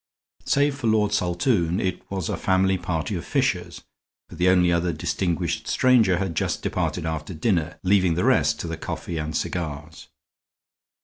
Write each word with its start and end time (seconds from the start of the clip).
Save 0.45 0.77
for 0.79 0.87
Lord 0.87 1.11
Saltoun, 1.13 1.79
it 1.79 2.01
was 2.09 2.27
a 2.27 2.35
family 2.35 2.75
party 2.79 3.15
of 3.15 3.23
Fishers, 3.23 3.83
for 4.29 4.35
the 4.35 4.49
only 4.49 4.71
other 4.71 4.91
distinguished 4.91 5.67
stranger 5.67 6.17
had 6.17 6.33
just 6.33 6.63
departed 6.63 7.05
after 7.05 7.35
dinner, 7.35 7.77
leaving 7.83 8.15
the 8.15 8.25
rest 8.25 8.59
to 8.61 8.67
their 8.67 8.77
coffee 8.77 9.19
and 9.19 9.37
cigars. 9.37 10.07